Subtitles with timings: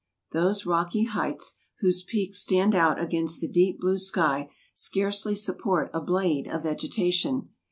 [0.31, 6.01] Those rocky heights, whose peaks stand out against the deep blue sky, scarcely support a
[6.01, 7.49] blade of vegetation.